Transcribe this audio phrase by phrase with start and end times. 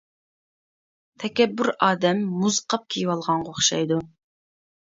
[1.25, 4.01] تەكەببۇر ئادەم مۇز قاپ كىيىۋالغانغا ئوخشايدۇ.